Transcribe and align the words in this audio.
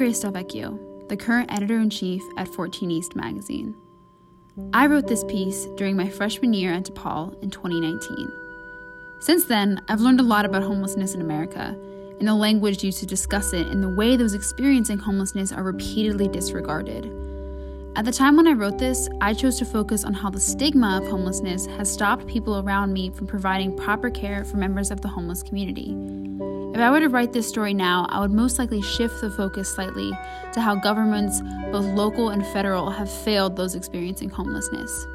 Grace 0.00 0.20
Del 0.20 0.32
Vecchio, 0.32 0.78
the 1.10 1.16
current 1.18 1.52
editor 1.52 1.78
in 1.78 1.90
chief 1.90 2.22
at 2.38 2.48
14 2.48 2.90
East 2.90 3.14
magazine. 3.14 3.76
I 4.72 4.86
wrote 4.86 5.06
this 5.06 5.24
piece 5.24 5.66
during 5.76 5.94
my 5.94 6.08
freshman 6.08 6.54
year 6.54 6.72
at 6.72 6.84
DePaul 6.84 7.38
in 7.42 7.50
2019. 7.50 8.32
Since 9.20 9.44
then, 9.44 9.78
I've 9.90 10.00
learned 10.00 10.20
a 10.20 10.22
lot 10.22 10.46
about 10.46 10.62
homelessness 10.62 11.12
in 11.12 11.20
America 11.20 11.76
and 12.18 12.26
the 12.26 12.34
language 12.34 12.82
used 12.82 13.00
to 13.00 13.06
discuss 13.06 13.52
it 13.52 13.66
and 13.66 13.82
the 13.82 13.94
way 13.94 14.16
those 14.16 14.32
experiencing 14.32 14.96
homelessness 14.96 15.52
are 15.52 15.62
repeatedly 15.62 16.28
disregarded. 16.28 17.04
At 17.94 18.06
the 18.06 18.12
time 18.12 18.38
when 18.38 18.48
I 18.48 18.52
wrote 18.52 18.78
this, 18.78 19.06
I 19.20 19.34
chose 19.34 19.58
to 19.58 19.66
focus 19.66 20.04
on 20.04 20.14
how 20.14 20.30
the 20.30 20.40
stigma 20.40 20.96
of 20.96 21.10
homelessness 21.10 21.66
has 21.66 21.92
stopped 21.92 22.26
people 22.26 22.58
around 22.60 22.94
me 22.94 23.10
from 23.10 23.26
providing 23.26 23.76
proper 23.76 24.08
care 24.08 24.46
for 24.46 24.56
members 24.56 24.90
of 24.90 25.02
the 25.02 25.08
homeless 25.08 25.42
community. 25.42 25.94
If 26.80 26.84
I 26.84 26.90
were 26.90 27.00
to 27.00 27.10
write 27.10 27.34
this 27.34 27.46
story 27.46 27.74
now, 27.74 28.06
I 28.08 28.20
would 28.20 28.30
most 28.30 28.58
likely 28.58 28.80
shift 28.80 29.20
the 29.20 29.30
focus 29.30 29.68
slightly 29.68 30.12
to 30.54 30.62
how 30.62 30.76
governments, 30.76 31.42
both 31.70 31.84
local 31.84 32.30
and 32.30 32.42
federal, 32.54 32.88
have 32.88 33.12
failed 33.12 33.54
those 33.54 33.74
experiencing 33.74 34.30
homelessness. 34.30 35.06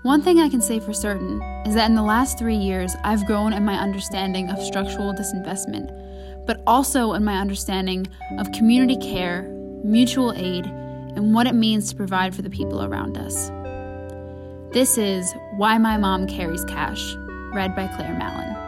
One 0.00 0.22
thing 0.22 0.38
I 0.38 0.48
can 0.48 0.62
say 0.62 0.80
for 0.80 0.94
certain 0.94 1.42
is 1.66 1.74
that 1.74 1.90
in 1.90 1.94
the 1.94 2.02
last 2.02 2.38
three 2.38 2.56
years, 2.56 2.96
I've 3.04 3.26
grown 3.26 3.52
in 3.52 3.66
my 3.66 3.74
understanding 3.74 4.48
of 4.48 4.62
structural 4.62 5.12
disinvestment, 5.12 6.46
but 6.46 6.62
also 6.66 7.12
in 7.12 7.22
my 7.22 7.36
understanding 7.36 8.08
of 8.38 8.50
community 8.52 8.96
care, 8.96 9.42
mutual 9.84 10.32
aid, 10.32 10.64
and 10.64 11.34
what 11.34 11.46
it 11.46 11.54
means 11.54 11.90
to 11.90 11.96
provide 11.96 12.34
for 12.34 12.40
the 12.40 12.48
people 12.48 12.82
around 12.82 13.18
us. 13.18 13.50
This 14.72 14.96
is 14.96 15.34
Why 15.58 15.76
My 15.76 15.98
Mom 15.98 16.26
Carries 16.26 16.64
Cash, 16.64 17.14
read 17.52 17.76
by 17.76 17.88
Claire 17.88 18.14
Malon. 18.14 18.67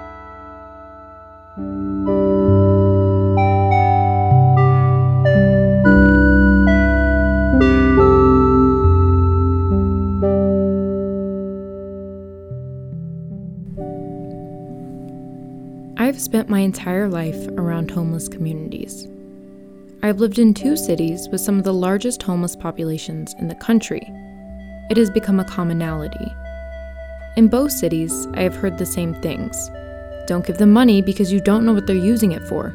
I've 16.11 16.21
spent 16.21 16.49
my 16.49 16.59
entire 16.59 17.09
life 17.09 17.47
around 17.51 17.89
homeless 17.89 18.27
communities. 18.27 19.07
I've 20.03 20.19
lived 20.19 20.41
in 20.41 20.55
two 20.55 20.77
cities 20.77 21.29
with 21.29 21.41
some 21.41 21.57
of 21.57 21.63
the 21.63 21.73
largest 21.73 22.21
homeless 22.21 22.57
populations 22.57 23.33
in 23.39 23.47
the 23.47 23.55
country. 23.55 24.03
It 24.91 24.97
has 24.97 25.09
become 25.09 25.39
a 25.39 25.45
commonality. 25.45 26.27
In 27.37 27.47
both 27.47 27.71
cities, 27.71 28.27
I 28.35 28.41
have 28.41 28.57
heard 28.57 28.77
the 28.77 28.87
same 28.87 29.15
things 29.23 29.71
don't 30.27 30.45
give 30.45 30.59
them 30.59 30.73
money 30.73 31.01
because 31.01 31.33
you 31.33 31.41
don't 31.41 31.65
know 31.65 31.75
what 31.75 31.87
they're 31.87 31.95
using 31.95 32.33
it 32.33 32.43
for, 32.43 32.75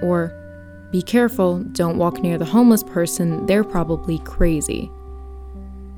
or 0.00 0.32
be 0.92 1.02
careful, 1.02 1.58
don't 1.72 1.98
walk 1.98 2.20
near 2.20 2.38
the 2.38 2.44
homeless 2.44 2.84
person, 2.84 3.46
they're 3.46 3.64
probably 3.64 4.20
crazy. 4.20 4.88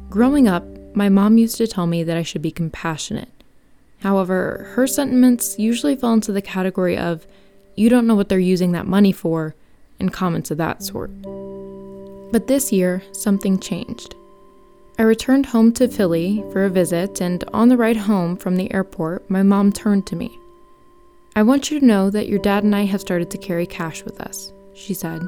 Growing 0.09 0.49
up, 0.49 0.65
my 0.95 1.11
mom 1.11 1.37
used 1.37 1.59
to 1.59 1.67
tell 1.67 1.87
me 1.87 2.03
that 2.03 2.17
I 2.17 2.23
should 2.23 2.41
be 2.41 2.51
compassionate. 2.51 3.38
However, 4.01 4.71
her 4.75 4.87
sentiments 4.87 5.59
usually 5.59 5.97
fall 5.97 6.15
into 6.15 6.33
the 6.33 6.43
category 6.43 6.97
of, 6.97 7.27
you 7.75 7.89
don't 7.89 8.07
know 8.07 8.15
what 8.15 8.29
they're 8.29 8.39
using 8.39 8.73
that 8.73 8.87
money 8.87 9.13
for, 9.13 9.55
and 10.01 10.13
comments 10.13 10.51
of 10.51 10.59
that 10.59 10.83
sort. 10.83 11.11
But 12.31 12.47
this 12.47 12.73
year, 12.73 13.03
something 13.13 13.59
changed. 13.59 14.15
I 14.99 15.03
returned 15.03 15.47
home 15.47 15.73
to 15.75 15.89
Philly 15.89 16.45
for 16.53 16.65
a 16.65 16.71
visit, 16.71 17.21
and 17.21 17.45
on 17.53 17.69
the 17.69 17.77
ride 17.77 17.97
home 17.97 18.37
from 18.37 18.57
the 18.57 18.73
airport, 18.75 19.29
my 19.31 19.43
mom 19.43 19.73
turned 19.73 20.07
to 20.09 20.17
me. 20.17 20.37
I 21.37 21.43
want 21.43 21.71
you 21.71 21.79
to 21.79 21.87
know 21.87 22.11
that 22.11 22.29
your 22.29 22.41
dad 22.41 22.65
and 22.65 22.75
I 22.75 22.85
have 22.85 23.01
started 23.01 23.31
to 23.31 23.39
carry 23.39 23.65
cash 23.65 24.05
with 24.05 24.21
us, 24.21 24.53
she 24.75 24.95
said. 24.95 25.23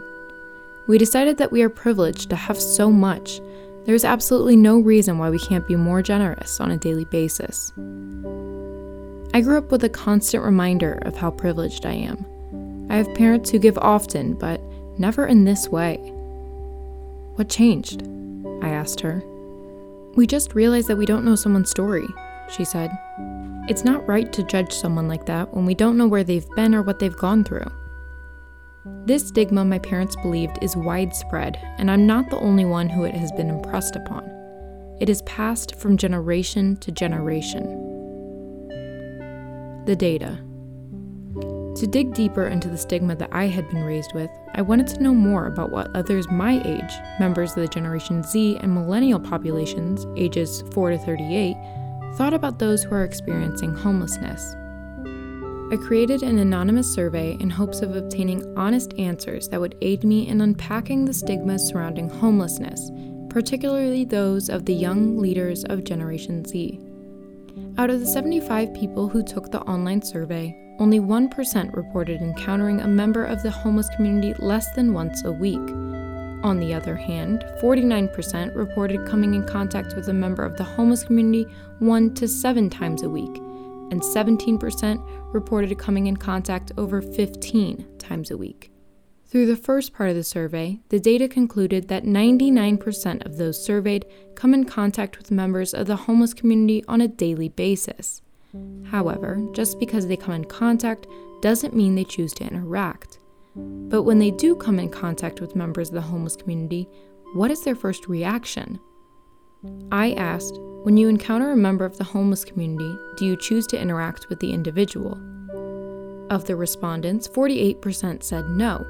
We 0.89 0.99
decided 0.99 1.37
that 1.39 1.53
we 1.53 1.63
are 1.63 1.69
privileged 1.69 2.31
to 2.31 2.37
have 2.37 2.61
so 2.61 2.91
much. 2.91 3.41
There 3.85 3.95
is 3.95 4.05
absolutely 4.05 4.57
no 4.57 4.79
reason 4.79 5.19
why 5.19 5.31
we 5.31 5.39
can't 5.39 5.67
be 5.67 5.77
more 5.77 6.03
generous 6.03 6.61
on 6.61 6.71
a 6.71 6.77
daily 6.77 7.07
basis. 7.07 7.73
I 9.33 9.41
grew 9.41 9.57
up 9.57 9.71
with 9.71 9.85
a 9.85 9.89
constant 9.89 10.45
reminder 10.45 10.99
of 11.03 11.17
how 11.17 11.31
privileged 11.31 11.87
I 11.87 11.93
am. 11.93 12.27
I 12.91 12.97
have 12.97 13.15
parents 13.15 13.51
who 13.51 13.59
give 13.59 13.79
often, 13.79 14.35
but 14.35 14.61
never 14.99 15.27
in 15.27 15.45
this 15.45 15.69
way. 15.69 15.97
What 17.37 17.49
changed? 17.49 18.03
I 18.63 18.71
asked 18.71 19.01
her. 19.01 19.23
We 20.15 20.27
just 20.27 20.55
realized 20.55 20.89
that 20.89 20.99
we 20.99 21.07
don't 21.07 21.25
know 21.25 21.37
someone's 21.37 21.71
story, 21.71 22.07
she 22.51 22.65
said. 22.65 22.91
It's 23.69 23.85
not 23.85 24.07
right 24.09 24.33
to 24.33 24.43
judge 24.43 24.73
someone 24.73 25.09
like 25.09 25.27
that 25.27 25.55
when 25.55 25.65
we 25.65 25.75
don't 25.75 25.97
know 25.97 26.09
where 26.09 26.25
they've 26.25 26.49
been 26.57 26.75
or 26.75 26.83
what 26.83 26.99
they've 26.99 27.17
gone 27.17 27.45
through. 27.45 27.71
This 29.05 29.29
stigma 29.29 29.65
my 29.65 29.79
parents 29.79 30.17
believed 30.17 30.59
is 30.63 30.75
widespread, 30.75 31.59
and 31.77 31.91
I'm 31.91 32.07
not 32.07 32.31
the 32.31 32.39
only 32.39 32.65
one 32.65 32.89
who 32.89 33.05
it 33.05 33.15
has 33.15 33.31
been 33.33 33.51
impressed 33.51 33.95
upon. 33.95 34.25
It 35.01 35.11
is 35.11 35.21
passed 35.23 35.75
from 35.77 35.99
generation 35.99 36.77
to 36.79 36.91
generation. 36.91 37.65
The 39.85 39.97
data. 39.97 40.39
To 41.77 41.87
dig 41.87 42.15
deeper 42.15 42.47
into 42.47 42.69
the 42.69 42.79
stigma 42.79 43.17
that 43.17 43.29
I 43.33 43.47
had 43.47 43.69
been 43.69 43.85
raised 43.85 44.13
with, 44.15 44.31
I 44.55 44.63
wanted 44.63 44.87
to 44.89 45.03
know 45.03 45.15
more 45.15 45.47
about 45.47 45.71
what 45.71 45.95
others 45.95 46.31
my 46.31 46.63
age, 46.65 46.93
members 47.19 47.51
of 47.51 47.57
the 47.57 47.69
Generation 47.69 48.23
Z 48.23 48.59
and 48.63 48.75
millennial 48.75 49.21
populations, 49.21 50.07
ages 50.17 50.63
4 50.73 50.91
to 50.91 50.99
38, 50.99 51.57
thought 52.17 52.35
about 52.35 52.59
those 52.59 52.83
who 52.83 52.95
are 52.95 53.05
experiencing 53.05 53.75
homelessness. 53.75 54.55
I 55.73 55.77
created 55.77 56.25
an 56.25 56.41
anonymous 56.41 56.93
survey 56.93 57.37
in 57.39 57.49
hopes 57.49 57.81
of 57.81 57.95
obtaining 57.95 58.59
honest 58.59 58.93
answers 58.99 59.49
that 59.51 59.61
would 59.61 59.77
aid 59.81 60.03
me 60.03 60.27
in 60.27 60.41
unpacking 60.41 61.05
the 61.05 61.15
stigmas 61.15 61.69
surrounding 61.69 62.09
homelessness, 62.09 62.91
particularly 63.29 64.05
those 64.05 64.49
of 64.49 64.65
the 64.65 64.75
young 64.75 65.17
leaders 65.19 65.63
of 65.63 65.85
Generation 65.85 66.45
Z. 66.45 66.81
Out 67.79 67.89
of 67.89 68.01
the 68.01 68.07
75 68.07 68.75
people 68.75 69.09
who 69.09 69.23
took 69.23 69.53
the 69.53 69.61
online 69.61 70.03
survey, 70.03 70.57
only 70.81 70.99
1% 70.99 71.77
reported 71.77 72.21
encountering 72.21 72.81
a 72.81 72.89
member 72.89 73.25
of 73.25 73.41
the 73.45 73.51
homeless 73.53 73.89
community 73.95 74.35
less 74.41 74.75
than 74.75 74.93
once 74.93 75.25
a 75.25 75.31
week. 75.31 75.71
On 76.43 76.59
the 76.59 76.75
other 76.75 76.97
hand, 76.97 77.45
49% 77.63 78.57
reported 78.57 79.07
coming 79.07 79.35
in 79.35 79.47
contact 79.47 79.95
with 79.95 80.09
a 80.09 80.13
member 80.13 80.43
of 80.43 80.57
the 80.57 80.65
homeless 80.65 81.05
community 81.05 81.47
one 81.79 82.13
to 82.15 82.27
seven 82.27 82.69
times 82.69 83.03
a 83.03 83.09
week, 83.09 83.40
and 83.91 84.01
17% 84.03 85.35
reported 85.35 85.79
coming 85.79 86.07
in 86.07 86.17
contact 86.17 86.73
over 86.77 87.01
15 87.03 87.99
times 87.99 88.31
a 88.31 88.37
week. 88.37 88.71
Through 89.27 89.47
the 89.47 89.57
first 89.57 89.93
part 89.93 90.11
of 90.11 90.17
the 90.17 90.25
survey, 90.25 90.81
the 90.89 90.99
data 90.99 91.29
concluded 91.29 91.87
that 91.87 92.03
99% 92.05 93.25
of 93.25 93.37
those 93.37 93.65
surveyed 93.65 94.05
come 94.35 94.55
in 94.55 94.65
contact 94.65 95.19
with 95.19 95.31
members 95.31 95.73
of 95.73 95.87
the 95.87 95.95
homeless 95.95 96.35
community 96.35 96.85
on 96.89 97.01
a 97.01 97.07
daily 97.07 97.49
basis. 97.49 98.23
However, 98.87 99.41
just 99.53 99.79
because 99.79 100.09
they 100.09 100.17
come 100.17 100.35
in 100.35 100.45
contact 100.45 101.07
doesn't 101.43 101.77
mean 101.77 101.95
they 101.95 102.03
choose 102.03 102.33
to 102.35 102.45
interact. 102.45 103.21
But 103.55 104.03
when 104.03 104.19
they 104.19 104.33
do 104.33 104.57
come 104.57 104.81
in 104.81 104.91
contact 104.91 105.41
with 105.41 105.55
members 105.55 105.89
of 105.89 105.95
the 105.95 106.01
homeless 106.01 106.37
community, 106.37 106.89
what 107.35 107.53
is 107.53 107.63
their 107.63 107.77
first 107.77 108.09
reaction? 108.09 108.81
I 109.93 110.13
asked, 110.13 110.59
when 110.85 110.97
you 110.97 111.09
encounter 111.09 111.51
a 111.51 111.57
member 111.57 111.85
of 111.85 111.99
the 111.99 112.05
homeless 112.05 112.45
community, 112.45 112.97
do 113.17 113.27
you 113.27 113.37
choose 113.37 113.67
to 113.69 113.81
interact 113.81 114.29
with 114.31 114.41
the 114.41 114.53
individual? 114.53 115.19
Of 116.31 116.47
the 116.47 116.57
respondents, 116.57 117.29
48% 117.29 118.23
said 118.23 118.49
no, 118.49 118.87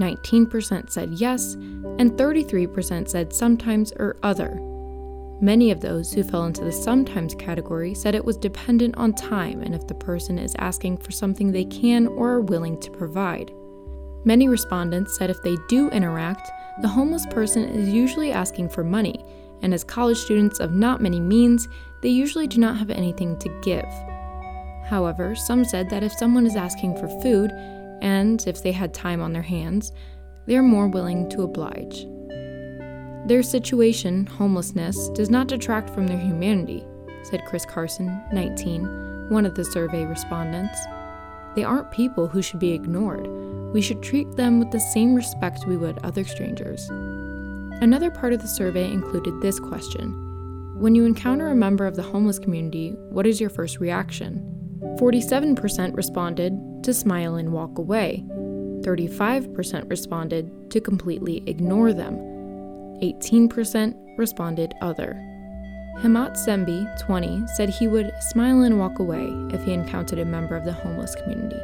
19% 0.00 0.90
said 0.90 1.10
yes, 1.12 1.54
and 1.54 2.12
33% 2.12 3.08
said 3.08 3.32
sometimes 3.32 3.92
or 3.92 4.16
other. 4.22 4.58
Many 5.40 5.70
of 5.70 5.80
those 5.80 6.12
who 6.12 6.24
fell 6.24 6.46
into 6.46 6.64
the 6.64 6.72
sometimes 6.72 7.36
category 7.36 7.94
said 7.94 8.16
it 8.16 8.24
was 8.24 8.36
dependent 8.36 8.96
on 8.96 9.12
time 9.12 9.62
and 9.62 9.72
if 9.72 9.86
the 9.86 9.94
person 9.94 10.36
is 10.36 10.56
asking 10.58 10.98
for 10.98 11.12
something 11.12 11.52
they 11.52 11.64
can 11.64 12.08
or 12.08 12.30
are 12.30 12.40
willing 12.40 12.80
to 12.80 12.90
provide. 12.90 13.52
Many 14.24 14.48
respondents 14.48 15.16
said 15.16 15.30
if 15.30 15.40
they 15.42 15.56
do 15.68 15.88
interact, 15.90 16.50
the 16.82 16.88
homeless 16.88 17.26
person 17.26 17.64
is 17.64 17.88
usually 17.88 18.32
asking 18.32 18.70
for 18.70 18.82
money, 18.82 19.24
and 19.62 19.74
as 19.74 19.84
college 19.84 20.18
students 20.18 20.60
of 20.60 20.72
not 20.72 21.00
many 21.00 21.20
means, 21.20 21.68
they 22.02 22.08
usually 22.08 22.46
do 22.46 22.58
not 22.58 22.76
have 22.76 22.90
anything 22.90 23.38
to 23.38 23.60
give. 23.62 23.88
However, 24.86 25.34
some 25.34 25.64
said 25.64 25.90
that 25.90 26.02
if 26.02 26.12
someone 26.12 26.46
is 26.46 26.56
asking 26.56 26.96
for 26.96 27.08
food, 27.20 27.50
and 28.00 28.46
if 28.46 28.62
they 28.62 28.72
had 28.72 28.94
time 28.94 29.20
on 29.20 29.32
their 29.32 29.42
hands, 29.42 29.92
they 30.46 30.56
are 30.56 30.62
more 30.62 30.88
willing 30.88 31.28
to 31.30 31.42
oblige. 31.42 32.06
Their 33.26 33.42
situation, 33.42 34.24
homelessness, 34.26 35.10
does 35.10 35.28
not 35.28 35.48
detract 35.48 35.90
from 35.90 36.06
their 36.06 36.18
humanity, 36.18 36.86
said 37.24 37.44
Chris 37.46 37.66
Carson, 37.66 38.22
19, 38.32 39.28
one 39.28 39.44
of 39.44 39.54
the 39.54 39.64
survey 39.64 40.06
respondents. 40.06 40.78
They 41.54 41.64
aren't 41.64 41.90
people 41.90 42.28
who 42.28 42.40
should 42.40 42.60
be 42.60 42.72
ignored. 42.72 43.26
We 43.74 43.82
should 43.82 44.02
treat 44.02 44.30
them 44.36 44.58
with 44.58 44.70
the 44.70 44.80
same 44.80 45.14
respect 45.14 45.66
we 45.66 45.76
would 45.76 45.98
other 46.02 46.24
strangers. 46.24 46.88
Another 47.80 48.10
part 48.10 48.32
of 48.32 48.42
the 48.42 48.48
survey 48.48 48.90
included 48.90 49.40
this 49.40 49.60
question 49.60 50.10
When 50.80 50.96
you 50.96 51.04
encounter 51.04 51.48
a 51.48 51.54
member 51.54 51.86
of 51.86 51.94
the 51.94 52.02
homeless 52.02 52.40
community, 52.40 52.90
what 53.10 53.24
is 53.24 53.40
your 53.40 53.50
first 53.50 53.78
reaction? 53.78 54.44
47% 54.98 55.96
responded 55.96 56.58
to 56.82 56.92
smile 56.92 57.36
and 57.36 57.52
walk 57.52 57.78
away. 57.78 58.24
35% 58.82 59.88
responded 59.88 60.70
to 60.72 60.80
completely 60.80 61.44
ignore 61.46 61.92
them. 61.92 62.16
18% 63.00 63.94
responded 64.18 64.74
other. 64.80 65.14
Himat 65.98 66.34
Sembi, 66.36 66.84
20, 66.98 67.46
said 67.54 67.68
he 67.68 67.86
would 67.86 68.12
smile 68.30 68.62
and 68.62 68.80
walk 68.80 68.98
away 68.98 69.28
if 69.52 69.62
he 69.62 69.72
encountered 69.72 70.18
a 70.18 70.24
member 70.24 70.56
of 70.56 70.64
the 70.64 70.72
homeless 70.72 71.14
community. 71.14 71.60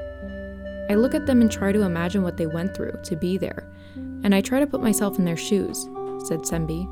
I 0.88 0.94
look 0.94 1.14
at 1.14 1.26
them 1.26 1.40
and 1.40 1.50
try 1.50 1.72
to 1.72 1.82
imagine 1.82 2.22
what 2.22 2.36
they 2.36 2.46
went 2.46 2.76
through 2.76 3.00
to 3.02 3.16
be 3.16 3.36
there, 3.36 3.68
and 3.96 4.32
I 4.32 4.40
try 4.40 4.60
to 4.60 4.66
put 4.66 4.82
myself 4.82 5.18
in 5.18 5.24
their 5.24 5.36
shoes, 5.36 5.88
said 6.26 6.40
Sembi. 6.40 6.88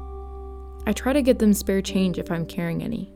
I 0.86 0.92
try 0.92 1.12
to 1.12 1.22
get 1.22 1.38
them 1.38 1.52
spare 1.52 1.82
change 1.82 2.18
if 2.18 2.30
I'm 2.30 2.46
carrying 2.46 2.82
any. 2.82 3.12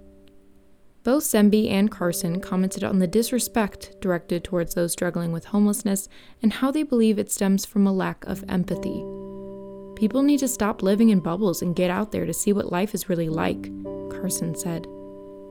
Both 1.02 1.22
Sembi 1.24 1.70
and 1.70 1.88
Carson 1.90 2.40
commented 2.40 2.82
on 2.82 2.98
the 2.98 3.06
disrespect 3.06 3.94
directed 4.00 4.42
towards 4.42 4.74
those 4.74 4.92
struggling 4.92 5.30
with 5.30 5.44
homelessness 5.44 6.08
and 6.42 6.52
how 6.52 6.72
they 6.72 6.82
believe 6.82 7.18
it 7.18 7.30
stems 7.30 7.64
from 7.64 7.86
a 7.86 7.92
lack 7.92 8.24
of 8.26 8.44
empathy. 8.48 9.04
People 9.94 10.22
need 10.22 10.40
to 10.40 10.48
stop 10.48 10.82
living 10.82 11.10
in 11.10 11.20
bubbles 11.20 11.62
and 11.62 11.76
get 11.76 11.90
out 11.90 12.12
there 12.12 12.26
to 12.26 12.34
see 12.34 12.52
what 12.52 12.72
life 12.72 12.92
is 12.94 13.08
really 13.08 13.28
like, 13.28 13.70
Carson 14.10 14.54
said. 14.54 14.86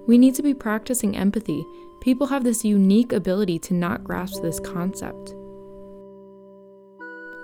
We 0.07 0.17
need 0.17 0.35
to 0.35 0.44
be 0.44 0.53
practicing 0.53 1.15
empathy. 1.15 1.65
People 2.01 2.27
have 2.27 2.44
this 2.44 2.65
unique 2.65 3.13
ability 3.13 3.57
to 3.59 3.73
not 3.73 4.03
grasp 4.03 4.41
this 4.41 4.59
concept. 4.59 5.29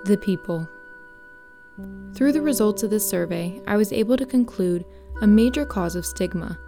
The 0.04 0.20
people. 0.22 0.68
Through 2.14 2.32
the 2.32 2.42
results 2.42 2.82
of 2.82 2.90
this 2.90 3.08
survey, 3.08 3.60
I 3.66 3.76
was 3.76 3.92
able 3.92 4.16
to 4.16 4.26
conclude 4.26 4.84
a 5.22 5.26
major 5.26 5.64
cause 5.64 5.96
of 5.96 6.04
stigma 6.04 6.58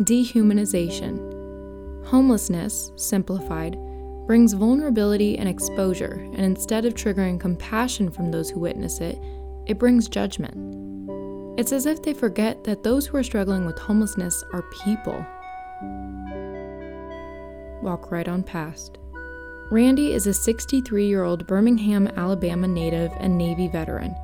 Dehumanization. 0.00 2.06
Homelessness, 2.06 2.92
simplified, 2.96 3.78
brings 4.26 4.52
vulnerability 4.52 5.38
and 5.38 5.48
exposure, 5.48 6.28
and 6.34 6.40
instead 6.40 6.84
of 6.84 6.94
triggering 6.94 7.38
compassion 7.38 8.10
from 8.10 8.30
those 8.30 8.50
who 8.50 8.60
witness 8.60 9.00
it, 9.00 9.18
it 9.66 9.78
brings 9.78 10.08
judgment. 10.08 10.54
It's 11.58 11.72
as 11.72 11.86
if 11.86 12.02
they 12.02 12.12
forget 12.12 12.64
that 12.64 12.82
those 12.82 13.06
who 13.06 13.16
are 13.16 13.22
struggling 13.22 13.66
with 13.66 13.78
homelessness 13.78 14.42
are 14.52 14.64
people. 14.84 15.24
Walk 17.82 18.10
right 18.10 18.26
on 18.26 18.42
past. 18.42 18.98
Randy 19.70 20.12
is 20.12 20.26
a 20.26 20.34
63 20.34 21.06
year 21.06 21.22
old 21.22 21.46
Birmingham, 21.46 22.08
Alabama 22.16 22.66
native 22.66 23.12
and 23.18 23.38
Navy 23.38 23.68
veteran. 23.68 24.14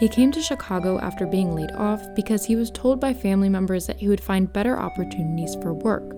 He 0.00 0.08
came 0.08 0.32
to 0.32 0.40
Chicago 0.40 0.98
after 0.98 1.26
being 1.26 1.54
laid 1.54 1.72
off 1.72 2.02
because 2.16 2.46
he 2.46 2.56
was 2.56 2.70
told 2.70 2.98
by 2.98 3.12
family 3.12 3.50
members 3.50 3.86
that 3.86 3.98
he 3.98 4.08
would 4.08 4.22
find 4.22 4.50
better 4.50 4.80
opportunities 4.80 5.54
for 5.56 5.74
work. 5.74 6.16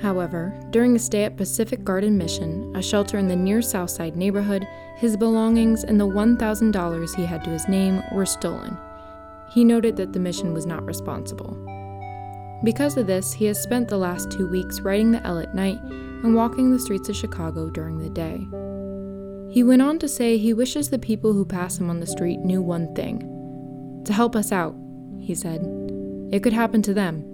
However, 0.00 0.58
during 0.70 0.96
a 0.96 0.98
stay 0.98 1.24
at 1.24 1.36
Pacific 1.36 1.84
Garden 1.84 2.16
Mission, 2.16 2.74
a 2.74 2.82
shelter 2.82 3.18
in 3.18 3.28
the 3.28 3.36
near 3.36 3.60
Southside 3.60 4.16
neighborhood, 4.16 4.66
his 4.96 5.14
belongings 5.14 5.84
and 5.84 6.00
the 6.00 6.06
$1,000 6.06 7.16
he 7.16 7.26
had 7.26 7.44
to 7.44 7.50
his 7.50 7.68
name 7.68 8.02
were 8.12 8.24
stolen. 8.24 8.78
He 9.50 9.62
noted 9.62 9.96
that 9.96 10.14
the 10.14 10.18
mission 10.18 10.54
was 10.54 10.64
not 10.64 10.86
responsible. 10.86 11.54
Because 12.64 12.96
of 12.96 13.06
this, 13.06 13.34
he 13.34 13.44
has 13.44 13.62
spent 13.62 13.88
the 13.88 13.98
last 13.98 14.30
two 14.30 14.48
weeks 14.48 14.80
riding 14.80 15.10
the 15.10 15.24
L 15.26 15.38
at 15.38 15.54
night 15.54 15.82
and 15.82 16.34
walking 16.34 16.70
the 16.70 16.78
streets 16.78 17.10
of 17.10 17.16
Chicago 17.16 17.68
during 17.68 17.98
the 17.98 18.08
day. 18.08 18.48
He 19.56 19.62
went 19.62 19.80
on 19.80 19.98
to 20.00 20.06
say 20.06 20.36
he 20.36 20.52
wishes 20.52 20.90
the 20.90 20.98
people 20.98 21.32
who 21.32 21.46
pass 21.46 21.78
him 21.78 21.88
on 21.88 21.98
the 21.98 22.06
street 22.06 22.40
knew 22.40 22.60
one 22.60 22.94
thing 22.94 24.02
to 24.04 24.12
help 24.12 24.36
us 24.36 24.52
out, 24.52 24.76
he 25.18 25.34
said. 25.34 25.62
It 26.30 26.42
could 26.42 26.52
happen 26.52 26.82
to 26.82 26.92
them. 26.92 27.24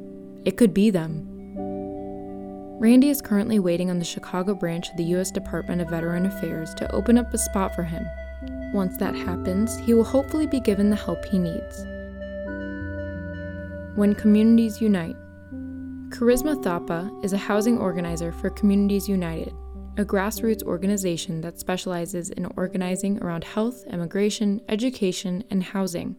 It 0.45 0.57
could 0.57 0.73
be 0.73 0.91
them. 0.91 1.27
Randy 2.79 3.11
is 3.11 3.21
currently 3.21 3.59
waiting 3.59 3.91
on 3.91 3.99
the 3.99 4.05
Chicago 4.05 4.55
branch 4.55 4.89
of 4.89 4.97
the 4.99 5.05
U.S. 5.17 5.33
Department 5.33 5.83
of 5.83 5.91
Veteran 5.91 6.27
Affairs 6.27 6.73
to 6.75 6.95
open 6.95 7.19
up 7.19 7.35
a 7.35 7.39
spot 7.39 7.75
for 7.75 7.83
him. 7.83 8.07
Once 8.73 8.97
that 8.99 9.17
happens, 9.17 9.77
he 9.79 9.93
will 9.93 10.05
hopefully 10.05 10.47
be 10.47 10.61
given 10.61 10.91
the 10.91 10.95
help 10.95 11.25
he 11.25 11.41
needs. 11.41 11.85
When 13.97 14.15
Communities 14.15 14.81
Unite 14.81 15.17
Charisma 16.11 16.63
Thapa 16.63 17.11
is 17.25 17.33
a 17.33 17.37
housing 17.37 17.79
organizer 17.79 18.31
for 18.31 18.49
Communities 18.51 19.09
United, 19.09 19.53
a 19.99 20.05
grassroots 20.05 20.63
organization 20.63 21.41
that 21.43 21.61
specializes 21.61 22.31
in 22.31 22.47
organizing 22.57 23.23
around 23.23 23.45
health, 23.45 23.85
immigration, 23.91 24.61
education, 24.69 25.45
and 25.51 25.63
housing. 25.63 26.17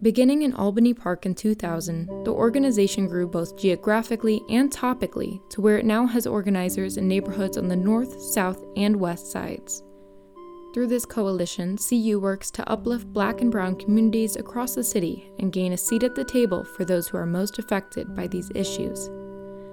Beginning 0.00 0.42
in 0.42 0.54
Albany 0.54 0.94
Park 0.94 1.26
in 1.26 1.34
2000, 1.34 2.24
the 2.24 2.32
organization 2.32 3.06
grew 3.06 3.28
both 3.28 3.56
geographically 3.56 4.42
and 4.48 4.72
topically 4.72 5.38
to 5.50 5.60
where 5.60 5.78
it 5.78 5.84
now 5.84 6.06
has 6.06 6.26
organizers 6.26 6.96
in 6.96 7.06
neighborhoods 7.06 7.56
on 7.56 7.68
the 7.68 7.76
north, 7.76 8.20
south, 8.20 8.64
and 8.76 8.96
west 8.96 9.30
sides. 9.30 9.82
Through 10.74 10.86
this 10.86 11.04
coalition, 11.04 11.76
CU 11.76 12.18
works 12.18 12.50
to 12.52 12.68
uplift 12.68 13.12
black 13.12 13.42
and 13.42 13.52
brown 13.52 13.76
communities 13.76 14.36
across 14.36 14.74
the 14.74 14.82
city 14.82 15.30
and 15.38 15.52
gain 15.52 15.74
a 15.74 15.76
seat 15.76 16.02
at 16.02 16.14
the 16.14 16.24
table 16.24 16.64
for 16.64 16.86
those 16.86 17.06
who 17.06 17.18
are 17.18 17.26
most 17.26 17.58
affected 17.58 18.16
by 18.16 18.26
these 18.26 18.50
issues. 18.54 19.10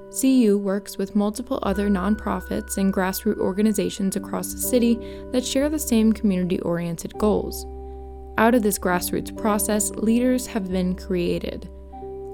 CU 0.10 0.58
works 0.58 0.98
with 0.98 1.16
multiple 1.16 1.60
other 1.64 1.90
nonprofits 1.90 2.78
and 2.78 2.94
grassroots 2.94 3.38
organizations 3.38 4.16
across 4.16 4.54
the 4.54 4.60
city 4.60 4.96
that 5.32 5.46
share 5.46 5.70
the 5.70 5.78
same 5.78 6.12
community 6.12 6.60
oriented 6.62 7.14
goals. 7.18 7.66
Out 8.38 8.56
of 8.56 8.64
this 8.64 8.80
grassroots 8.80 9.36
process, 9.38 9.92
leaders 9.92 10.48
have 10.48 10.72
been 10.72 10.96
created 10.96 11.70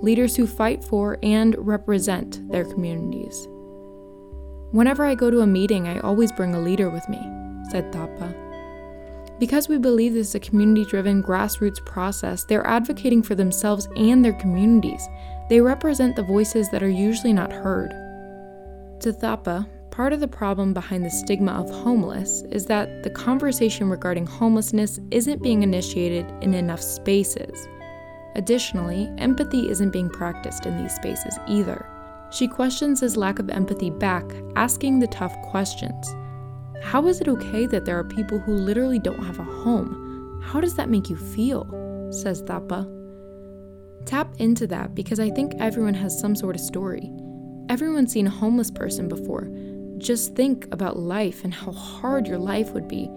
leaders 0.01 0.35
who 0.35 0.45
fight 0.45 0.83
for 0.83 1.17
and 1.23 1.55
represent 1.57 2.47
their 2.51 2.65
communities. 2.65 3.47
Whenever 4.71 5.05
I 5.05 5.15
go 5.15 5.31
to 5.31 5.39
a 5.39 5.47
meeting, 5.47 5.87
I 5.87 5.99
always 5.99 6.31
bring 6.33 6.53
a 6.53 6.59
leader 6.59 6.89
with 6.89 7.07
me, 7.09 7.19
said 7.71 7.91
Thapa. 7.91 8.35
Because 9.39 9.67
we 9.67 9.77
believe 9.77 10.13
this 10.13 10.29
is 10.29 10.35
a 10.35 10.39
community 10.39 10.85
driven 10.85 11.23
grassroots 11.23 11.83
process, 11.85 12.43
they're 12.43 12.67
advocating 12.67 13.23
for 13.23 13.35
themselves 13.35 13.87
and 13.95 14.23
their 14.23 14.33
communities 14.33 15.07
they 15.49 15.61
represent 15.61 16.15
the 16.15 16.23
voices 16.23 16.69
that 16.69 16.83
are 16.83 16.89
usually 16.89 17.33
not 17.33 17.51
heard. 17.51 17.91
To 19.01 19.11
Thapa, 19.13 19.67
part 19.91 20.13
of 20.13 20.19
the 20.19 20.27
problem 20.27 20.73
behind 20.73 21.05
the 21.05 21.09
stigma 21.09 21.51
of 21.51 21.69
homeless 21.69 22.43
is 22.51 22.65
that 22.65 23.03
the 23.03 23.09
conversation 23.09 23.89
regarding 23.89 24.25
homelessness 24.25 24.99
isn't 25.11 25.43
being 25.43 25.63
initiated 25.63 26.25
in 26.41 26.53
enough 26.53 26.81
spaces. 26.81 27.67
Additionally, 28.35 29.09
empathy 29.17 29.69
isn't 29.69 29.91
being 29.91 30.09
practiced 30.09 30.65
in 30.65 30.81
these 30.81 30.93
spaces 30.93 31.37
either. 31.47 31.85
She 32.31 32.47
questions 32.47 32.99
his 32.99 33.15
lack 33.15 33.39
of 33.39 33.49
empathy 33.49 33.89
back, 33.89 34.25
asking 34.55 34.99
the 34.99 35.07
tough 35.07 35.39
questions. 35.43 36.13
How 36.81 37.07
is 37.07 37.21
it 37.21 37.29
okay 37.29 37.65
that 37.67 37.85
there 37.85 37.97
are 37.97 38.03
people 38.03 38.39
who 38.39 38.53
literally 38.53 38.99
don't 38.99 39.23
have 39.23 39.39
a 39.39 39.43
home? 39.43 40.41
How 40.43 40.59
does 40.59 40.75
that 40.75 40.89
make 40.89 41.09
you 41.09 41.15
feel? 41.15 41.65
says 42.11 42.41
Thapa. 42.41 42.87
Tap 44.05 44.35
into 44.37 44.67
that 44.67 44.93
because 44.93 45.19
I 45.19 45.29
think 45.31 45.53
everyone 45.59 45.95
has 45.95 46.19
some 46.19 46.35
sort 46.35 46.55
of 46.55 46.61
story. 46.61 47.11
Everyone's 47.69 48.11
seen 48.11 48.27
a 48.27 48.31
homeless 48.31 48.69
person 48.69 49.07
before. 49.07 49.49
Just 49.97 50.35
think 50.35 50.67
about 50.71 50.99
life 50.99 51.43
and 51.43 51.53
how 51.53 51.71
hard 51.71 52.27
your 52.27 52.37
life 52.37 52.71
would 52.71 52.87
be 52.87 53.09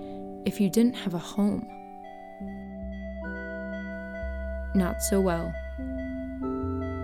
if 0.47 0.61
you 0.61 0.71
didn't 0.71 0.95
have 0.95 1.13
a 1.13 1.19
home. 1.19 1.67
Not 4.75 5.03
so 5.03 5.21
well. 5.21 5.53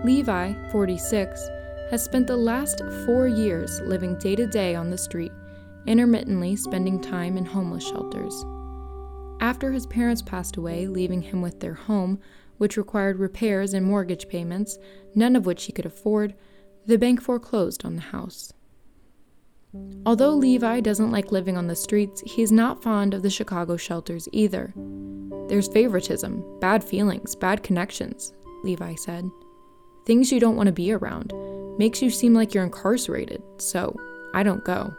Levi, 0.03 0.53
46, 0.71 1.49
has 1.91 2.03
spent 2.03 2.25
the 2.25 2.37
last 2.37 2.81
four 3.05 3.27
years 3.27 3.81
living 3.81 4.17
day 4.17 4.35
to 4.35 4.47
day 4.47 4.73
on 4.73 4.89
the 4.89 4.97
street, 4.97 5.31
intermittently 5.85 6.55
spending 6.55 6.99
time 6.99 7.37
in 7.37 7.45
homeless 7.45 7.87
shelters. 7.87 8.45
After 9.41 9.71
his 9.71 9.85
parents 9.85 10.21
passed 10.21 10.57
away, 10.57 10.87
leaving 10.87 11.21
him 11.21 11.41
with 11.41 11.59
their 11.59 11.73
home, 11.73 12.19
which 12.57 12.77
required 12.77 13.19
repairs 13.19 13.73
and 13.73 13.85
mortgage 13.85 14.27
payments, 14.27 14.77
none 15.13 15.35
of 15.35 15.45
which 15.45 15.65
he 15.65 15.71
could 15.71 15.85
afford, 15.85 16.35
the 16.85 16.97
bank 16.97 17.21
foreclosed 17.21 17.85
on 17.85 17.95
the 17.95 18.01
house. 18.01 18.53
Although 20.05 20.31
Levi 20.31 20.79
doesn't 20.79 21.11
like 21.11 21.31
living 21.31 21.57
on 21.57 21.67
the 21.67 21.75
streets, 21.75 22.21
he's 22.25 22.51
not 22.51 22.81
fond 22.81 23.13
of 23.13 23.23
the 23.23 23.29
Chicago 23.29 23.75
shelters 23.75 24.29
either. 24.31 24.73
There's 25.47 25.67
favoritism, 25.67 26.59
bad 26.59 26.83
feelings, 26.83 27.35
bad 27.35 27.63
connections, 27.63 28.33
Levi 28.63 28.95
said. 28.95 29.29
Things 30.05 30.31
you 30.31 30.39
don't 30.39 30.55
want 30.55 30.67
to 30.67 30.73
be 30.73 30.91
around. 30.91 31.33
Makes 31.77 32.01
you 32.01 32.09
seem 32.09 32.33
like 32.33 32.53
you're 32.53 32.63
incarcerated, 32.63 33.43
so 33.57 33.95
I 34.33 34.43
don't 34.43 34.63
go. 34.63 34.93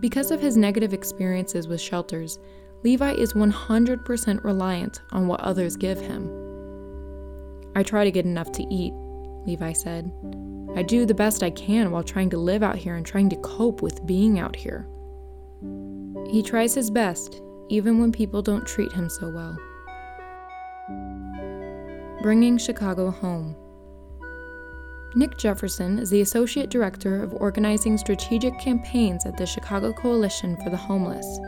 Because 0.00 0.30
of 0.30 0.40
his 0.40 0.56
negative 0.56 0.92
experiences 0.92 1.66
with 1.66 1.80
shelters, 1.80 2.38
Levi 2.84 3.12
is 3.12 3.32
100% 3.32 4.44
reliant 4.44 5.00
on 5.10 5.26
what 5.26 5.40
others 5.40 5.74
give 5.74 5.98
him. 5.98 6.30
I 7.74 7.82
try 7.82 8.04
to 8.04 8.12
get 8.12 8.26
enough 8.26 8.52
to 8.52 8.62
eat, 8.62 8.92
Levi 9.46 9.72
said. 9.72 10.12
I 10.76 10.82
do 10.82 11.06
the 11.06 11.14
best 11.14 11.42
I 11.42 11.48
can 11.48 11.90
while 11.90 12.02
trying 12.02 12.28
to 12.30 12.36
live 12.36 12.62
out 12.62 12.76
here 12.76 12.96
and 12.96 13.06
trying 13.06 13.30
to 13.30 13.36
cope 13.36 13.80
with 13.80 14.06
being 14.06 14.38
out 14.38 14.54
here. 14.54 14.86
He 16.30 16.42
tries 16.42 16.74
his 16.74 16.90
best, 16.90 17.40
even 17.70 18.00
when 18.00 18.12
people 18.12 18.42
don't 18.42 18.66
treat 18.66 18.92
him 18.92 19.08
so 19.08 19.30
well. 19.30 19.56
Bringing 22.20 22.58
Chicago 22.58 23.10
Home. 23.10 23.56
Nick 25.14 25.38
Jefferson 25.38 25.98
is 25.98 26.10
the 26.10 26.20
Associate 26.20 26.68
Director 26.68 27.22
of 27.22 27.32
Organizing 27.34 27.96
Strategic 27.96 28.58
Campaigns 28.58 29.24
at 29.24 29.38
the 29.38 29.46
Chicago 29.46 29.92
Coalition 29.92 30.58
for 30.62 30.68
the 30.68 30.76
Homeless. 30.76 31.38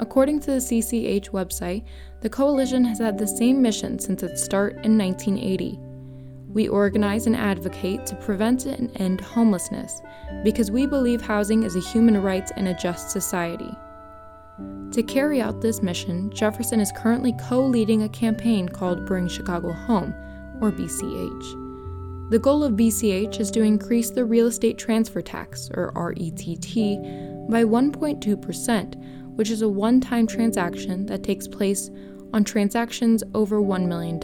According 0.00 0.40
to 0.40 0.52
the 0.52 0.56
CCH 0.56 1.28
website, 1.28 1.84
the 2.22 2.30
coalition 2.30 2.84
has 2.86 2.98
had 2.98 3.18
the 3.18 3.26
same 3.26 3.60
mission 3.60 3.98
since 3.98 4.22
its 4.22 4.42
start 4.42 4.72
in 4.82 4.96
1980. 4.96 5.78
We 6.48 6.68
organize 6.68 7.26
and 7.26 7.36
advocate 7.36 8.06
to 8.06 8.16
prevent 8.16 8.64
and 8.64 8.90
end 8.98 9.20
homelessness 9.20 10.00
because 10.42 10.70
we 10.70 10.86
believe 10.86 11.20
housing 11.20 11.64
is 11.64 11.76
a 11.76 11.80
human 11.80 12.22
right 12.22 12.50
in 12.56 12.68
a 12.68 12.78
just 12.78 13.10
society. 13.10 13.70
To 14.92 15.02
carry 15.02 15.42
out 15.42 15.60
this 15.60 15.82
mission, 15.82 16.30
Jefferson 16.30 16.80
is 16.80 16.92
currently 16.96 17.34
co 17.38 17.60
leading 17.60 18.02
a 18.02 18.08
campaign 18.08 18.70
called 18.70 19.04
Bring 19.04 19.28
Chicago 19.28 19.70
Home, 19.70 20.14
or 20.62 20.72
BCH. 20.72 22.30
The 22.30 22.38
goal 22.38 22.64
of 22.64 22.72
BCH 22.72 23.38
is 23.38 23.50
to 23.50 23.62
increase 23.62 24.10
the 24.10 24.24
real 24.24 24.46
estate 24.46 24.78
transfer 24.78 25.20
tax, 25.20 25.70
or 25.74 25.92
RETT, 25.94 26.64
by 27.50 27.64
1.2%, 27.64 29.19
which 29.40 29.48
is 29.48 29.62
a 29.62 29.68
one 29.70 30.02
time 30.02 30.26
transaction 30.26 31.06
that 31.06 31.22
takes 31.22 31.48
place 31.48 31.90
on 32.34 32.44
transactions 32.44 33.24
over 33.32 33.58
$1 33.62 33.86
million. 33.86 34.20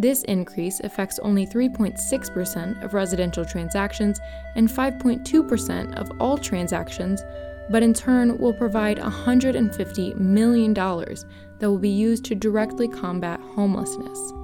This 0.00 0.24
increase 0.24 0.80
affects 0.80 1.20
only 1.20 1.46
3.6% 1.46 2.84
of 2.84 2.92
residential 2.92 3.44
transactions 3.44 4.18
and 4.56 4.68
5.2% 4.68 5.94
of 5.94 6.10
all 6.20 6.36
transactions, 6.36 7.22
but 7.70 7.84
in 7.84 7.94
turn 7.94 8.36
will 8.38 8.52
provide 8.52 8.98
$150 8.98 10.16
million 10.16 10.74
that 10.74 11.70
will 11.70 11.78
be 11.78 11.88
used 11.88 12.24
to 12.24 12.34
directly 12.34 12.88
combat 12.88 13.38
homelessness. 13.54 14.41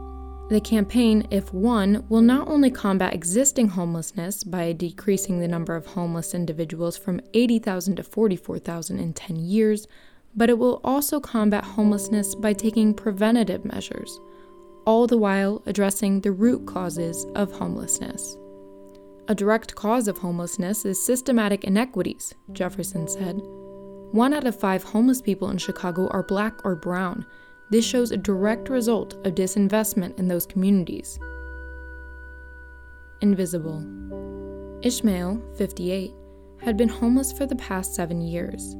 The 0.48 0.60
campaign, 0.60 1.26
if 1.30 1.52
won, 1.52 2.04
will 2.08 2.22
not 2.22 2.48
only 2.48 2.70
combat 2.70 3.12
existing 3.12 3.68
homelessness 3.68 4.44
by 4.44 4.72
decreasing 4.72 5.40
the 5.40 5.48
number 5.48 5.76
of 5.76 5.86
homeless 5.86 6.34
individuals 6.34 6.96
from 6.96 7.20
80,000 7.34 7.96
to 7.96 8.02
44,000 8.02 8.98
in 8.98 9.12
10 9.12 9.36
years, 9.36 9.86
but 10.34 10.48
it 10.48 10.58
will 10.58 10.80
also 10.82 11.20
combat 11.20 11.64
homelessness 11.64 12.34
by 12.34 12.52
taking 12.52 12.94
preventative 12.94 13.64
measures 13.64 14.18
all 14.88 15.06
the 15.06 15.18
while 15.18 15.62
addressing 15.66 16.22
the 16.22 16.32
root 16.32 16.64
causes 16.66 17.26
of 17.34 17.52
homelessness. 17.52 18.38
A 19.28 19.34
direct 19.34 19.74
cause 19.74 20.08
of 20.08 20.16
homelessness 20.16 20.86
is 20.86 21.04
systematic 21.04 21.62
inequities, 21.62 22.34
Jefferson 22.52 23.06
said. 23.06 23.38
One 24.12 24.32
out 24.32 24.46
of 24.46 24.58
five 24.58 24.82
homeless 24.82 25.20
people 25.20 25.50
in 25.50 25.58
Chicago 25.58 26.08
are 26.08 26.22
black 26.22 26.64
or 26.64 26.74
brown. 26.74 27.26
This 27.70 27.84
shows 27.84 28.10
a 28.10 28.16
direct 28.16 28.70
result 28.70 29.14
of 29.26 29.34
disinvestment 29.34 30.18
in 30.18 30.28
those 30.28 30.46
communities. 30.46 31.18
Invisible. 33.20 33.84
Ishmael, 34.82 35.42
58, 35.56 36.14
had 36.62 36.76
been 36.76 36.88
homeless 36.88 37.32
for 37.32 37.46
the 37.46 37.56
past 37.56 37.94
seven 37.94 38.20
years. 38.20 38.74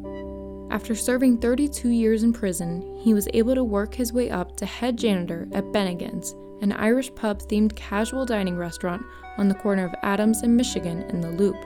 After 0.71 0.95
serving 0.95 1.39
32 1.39 1.89
years 1.89 2.23
in 2.23 2.33
prison, 2.33 2.99
he 3.03 3.15
was 3.15 3.29
able 3.35 3.55
to 3.55 3.65
work 3.65 3.95
his 3.95 4.13
way 4.13 4.31
up 4.31 4.57
to 4.57 4.67
head 4.67 4.97
janitor 4.97 5.49
at 5.53 5.65
Bennigan's, 5.73 6.35
an 6.63 6.73
Irish 6.73 7.15
pub 7.15 7.41
themed 7.43 7.75
casual 7.77 8.25
dining 8.25 8.57
restaurant 8.57 9.03
on 9.39 9.49
the 9.49 9.55
corner 9.55 9.85
of 9.85 9.95
Adams 10.03 10.43
and 10.43 10.57
Michigan 10.57 11.03
in 11.11 11.21
the 11.21 11.31
Loop. 11.31 11.57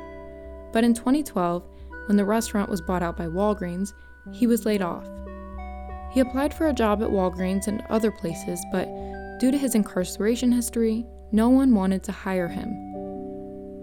But 0.72 0.84
in 0.84 0.94
2012, 0.94 1.62
when 2.06 2.16
the 2.16 2.24
restaurant 2.24 2.70
was 2.70 2.80
bought 2.80 3.02
out 3.02 3.16
by 3.16 3.26
Walgreens, 3.26 3.92
he 4.32 4.46
was 4.46 4.64
laid 4.66 4.82
off. 4.82 5.06
He 6.12 6.20
applied 6.20 6.52
for 6.52 6.68
a 6.68 6.74
job 6.74 7.02
at 7.02 7.10
Walgreens 7.10 7.68
and 7.68 7.82
other 7.88 8.10
places, 8.10 8.60
but 8.70 8.86
due 9.40 9.50
to 9.50 9.58
his 9.58 9.74
incarceration 9.74 10.52
history, 10.52 11.06
no 11.32 11.48
one 11.48 11.74
wanted 11.74 12.02
to 12.04 12.12
hire 12.12 12.48
him. 12.48 12.70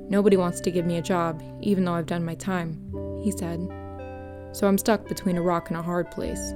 Nobody 0.10 0.38
wants 0.38 0.62
to 0.62 0.72
give 0.72 0.86
me 0.86 0.98
a 0.98 1.02
job, 1.02 1.42
even 1.62 1.86
though 1.86 1.94
I've 1.94 2.06
done 2.06 2.26
my 2.26 2.36
time, 2.36 3.20
he 3.24 3.32
said 3.32 3.68
so 4.52 4.68
I'm 4.68 4.78
stuck 4.78 5.08
between 5.08 5.38
a 5.38 5.42
rock 5.42 5.70
and 5.70 5.78
a 5.78 5.82
hard 5.82 6.10
place. 6.12 6.54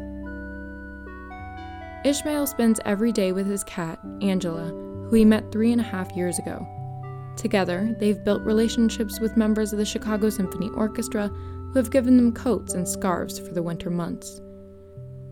Ishmael 2.05 2.47
spends 2.47 2.79
every 2.85 3.11
day 3.11 3.31
with 3.31 3.47
his 3.47 3.63
cat, 3.63 3.99
Angela, 4.21 4.65
who 4.65 5.15
he 5.15 5.25
met 5.25 5.51
three 5.51 5.71
and 5.71 5.79
a 5.79 5.85
half 5.85 6.11
years 6.15 6.39
ago. 6.39 6.67
Together, 7.37 7.95
they've 7.99 8.23
built 8.23 8.41
relationships 8.41 9.19
with 9.19 9.37
members 9.37 9.71
of 9.71 9.79
the 9.79 9.85
Chicago 9.85 10.29
Symphony 10.29 10.69
Orchestra 10.75 11.27
who 11.27 11.73
have 11.79 11.91
given 11.91 12.17
them 12.17 12.33
coats 12.33 12.73
and 12.73 12.87
scarves 12.87 13.39
for 13.39 13.53
the 13.53 13.63
winter 13.63 13.89
months. 13.89 14.41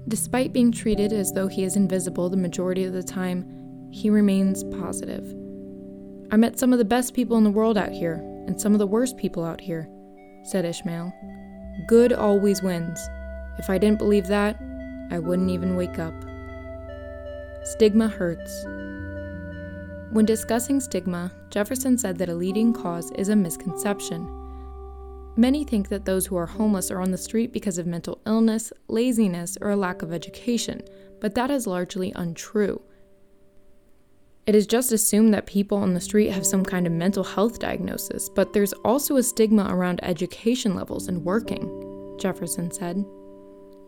Despite 0.08 0.54
being 0.54 0.72
treated 0.72 1.14
as 1.14 1.32
though 1.32 1.48
he 1.48 1.64
is 1.64 1.76
invisible 1.76 2.30
the 2.30 2.38
majority 2.38 2.84
of 2.86 2.94
the 2.94 3.04
time, 3.04 3.90
he 3.92 4.10
remains 4.10 4.64
positive. 4.64 5.36
I 6.32 6.38
met 6.38 6.58
some 6.58 6.74
of 6.74 6.80
the 6.80 6.86
best 6.86 7.14
people 7.14 7.38
in 7.38 7.44
the 7.44 7.52
world 7.52 7.78
out 7.78 7.92
here, 7.92 8.16
and 8.48 8.60
some 8.60 8.74
of 8.74 8.80
the 8.80 8.88
worst 8.88 9.18
people 9.18 9.44
out 9.44 9.62
here, 9.62 9.88
said 10.44 10.66
Ishmael. 10.66 11.14
Good 11.88 12.14
always 12.14 12.64
wins. 12.64 13.00
If 13.60 13.70
I 13.70 13.78
didn't 13.78 14.00
believe 14.00 14.28
that, 14.28 14.58
I 15.12 15.20
wouldn't 15.20 15.52
even 15.52 15.76
wake 15.76 16.00
up. 16.00 16.14
Stigma 17.64 18.08
hurts. 18.08 18.66
When 20.12 20.26
discussing 20.26 20.80
stigma, 20.80 21.32
Jefferson 21.50 21.98
said 21.98 22.18
that 22.18 22.30
a 22.30 22.34
leading 22.34 22.74
cause 22.74 23.12
is 23.12 23.30
a 23.30 23.36
misconception. 23.36 24.26
Many 25.42 25.64
think 25.64 25.90
that 25.90 26.06
those 26.06 26.28
who 26.28 26.36
are 26.36 26.46
homeless 26.46 26.92
are 26.92 27.02
on 27.02 27.10
the 27.10 27.18
street 27.18 27.52
because 27.52 27.80
of 27.80 27.88
mental 27.88 28.22
illness, 28.28 28.72
laziness, 28.88 29.58
or 29.60 29.72
a 29.72 29.76
lack 29.76 30.04
of 30.04 30.14
education, 30.14 30.84
but 31.20 31.34
that 31.34 31.50
is 31.50 31.66
largely 31.66 32.14
untrue. 32.16 32.80
It 34.46 34.54
is 34.54 34.68
just 34.68 34.92
assumed 34.92 35.34
that 35.34 35.48
people 35.48 35.80
on 35.80 35.96
the 35.96 36.00
street 36.00 36.30
have 36.30 36.46
some 36.46 36.64
kind 36.64 36.86
of 36.86 36.94
mental 36.94 37.24
health 37.24 37.58
diagnosis, 37.58 38.30
but 38.30 38.54
there's 38.54 38.74
also 38.86 39.16
a 39.16 39.24
stigma 39.24 39.66
around 39.68 40.00
education 40.04 40.76
levels 40.76 41.08
and 41.08 41.26
working, 41.26 42.16
Jefferson 42.20 42.70
said. 42.70 43.04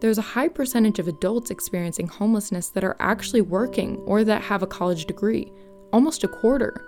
There's 0.01 0.17
a 0.17 0.23
high 0.23 0.47
percentage 0.47 0.97
of 0.97 1.07
adults 1.07 1.51
experiencing 1.51 2.07
homelessness 2.07 2.69
that 2.69 2.83
are 2.83 2.97
actually 2.99 3.41
working 3.41 3.97
or 4.07 4.23
that 4.23 4.41
have 4.41 4.63
a 4.63 4.67
college 4.67 5.05
degree, 5.05 5.53
almost 5.91 6.23
a 6.23 6.27
quarter. 6.27 6.83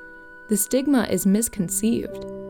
The 0.49 0.57
stigma 0.57 1.03
is 1.03 1.27
misconceived. 1.27 2.44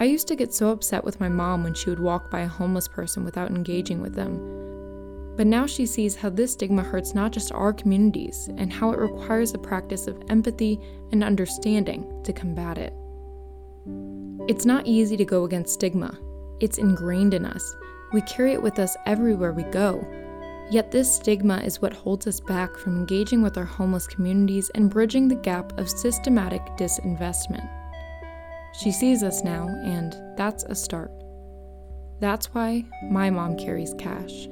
I 0.00 0.04
used 0.04 0.26
to 0.28 0.36
get 0.36 0.52
so 0.52 0.70
upset 0.70 1.04
with 1.04 1.20
my 1.20 1.28
mom 1.28 1.62
when 1.62 1.74
she 1.74 1.90
would 1.90 2.00
walk 2.00 2.30
by 2.30 2.40
a 2.40 2.48
homeless 2.48 2.88
person 2.88 3.24
without 3.24 3.50
engaging 3.50 4.00
with 4.00 4.14
them 4.14 4.60
but 5.40 5.46
now 5.46 5.64
she 5.64 5.86
sees 5.86 6.16
how 6.16 6.28
this 6.28 6.52
stigma 6.52 6.82
hurts 6.82 7.14
not 7.14 7.32
just 7.32 7.50
our 7.52 7.72
communities 7.72 8.50
and 8.58 8.70
how 8.70 8.92
it 8.92 8.98
requires 8.98 9.52
the 9.52 9.58
practice 9.58 10.06
of 10.06 10.22
empathy 10.28 10.78
and 11.12 11.24
understanding 11.24 12.22
to 12.24 12.32
combat 12.34 12.76
it. 12.76 12.92
It's 14.48 14.66
not 14.66 14.86
easy 14.86 15.16
to 15.16 15.24
go 15.24 15.44
against 15.44 15.72
stigma, 15.72 16.18
it's 16.60 16.76
ingrained 16.76 17.32
in 17.32 17.46
us. 17.46 17.74
We 18.12 18.20
carry 18.20 18.52
it 18.52 18.62
with 18.62 18.78
us 18.78 18.94
everywhere 19.06 19.52
we 19.54 19.62
go. 19.62 20.06
Yet, 20.70 20.90
this 20.90 21.10
stigma 21.10 21.56
is 21.64 21.80
what 21.80 21.94
holds 21.94 22.26
us 22.26 22.38
back 22.38 22.76
from 22.76 22.98
engaging 22.98 23.40
with 23.40 23.56
our 23.56 23.64
homeless 23.64 24.06
communities 24.06 24.70
and 24.74 24.90
bridging 24.90 25.26
the 25.26 25.36
gap 25.36 25.78
of 25.78 25.88
systematic 25.88 26.60
disinvestment. 26.76 27.79
She 28.72 28.92
sees 28.92 29.22
us 29.22 29.42
now, 29.42 29.66
and 29.84 30.16
that's 30.36 30.64
a 30.64 30.74
start. 30.74 31.10
That's 32.20 32.54
why 32.54 32.84
my 33.10 33.30
mom 33.30 33.56
carries 33.56 33.94
cash. 33.94 34.48